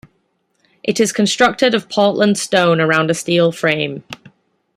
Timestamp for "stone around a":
2.39-3.13